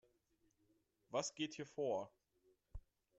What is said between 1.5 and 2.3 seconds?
hier vor?